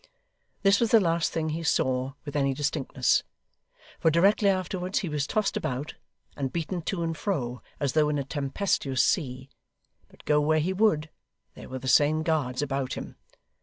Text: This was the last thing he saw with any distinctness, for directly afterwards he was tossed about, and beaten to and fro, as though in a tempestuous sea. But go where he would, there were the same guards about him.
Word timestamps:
This 0.63 0.79
was 0.79 0.89
the 0.89 0.99
last 0.99 1.31
thing 1.31 1.49
he 1.49 1.61
saw 1.61 2.13
with 2.25 2.35
any 2.35 2.55
distinctness, 2.55 3.21
for 3.99 4.09
directly 4.09 4.49
afterwards 4.49 4.97
he 5.01 5.09
was 5.09 5.27
tossed 5.27 5.55
about, 5.55 5.93
and 6.35 6.51
beaten 6.51 6.81
to 6.81 7.03
and 7.03 7.15
fro, 7.15 7.61
as 7.79 7.93
though 7.93 8.09
in 8.09 8.17
a 8.17 8.23
tempestuous 8.23 9.03
sea. 9.03 9.51
But 10.07 10.25
go 10.25 10.41
where 10.41 10.57
he 10.59 10.73
would, 10.73 11.11
there 11.53 11.69
were 11.69 11.77
the 11.77 11.87
same 11.87 12.23
guards 12.23 12.63
about 12.63 12.93
him. 12.93 13.15